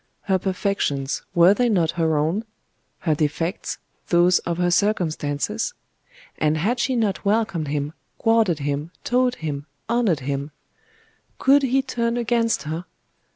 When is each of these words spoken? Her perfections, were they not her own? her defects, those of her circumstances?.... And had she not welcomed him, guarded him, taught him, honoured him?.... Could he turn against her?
Her 0.21 0.39
perfections, 0.39 1.21
were 1.35 1.53
they 1.53 1.69
not 1.69 1.91
her 1.91 2.17
own? 2.17 2.43
her 3.01 3.13
defects, 3.13 3.77
those 4.07 4.39
of 4.49 4.57
her 4.57 4.71
circumstances?.... 4.71 5.75
And 6.39 6.57
had 6.57 6.79
she 6.79 6.95
not 6.95 7.23
welcomed 7.23 7.67
him, 7.67 7.93
guarded 8.19 8.57
him, 8.57 8.89
taught 9.03 9.35
him, 9.35 9.67
honoured 9.87 10.21
him?.... 10.21 10.49
Could 11.37 11.61
he 11.61 11.83
turn 11.83 12.17
against 12.17 12.63
her? 12.63 12.85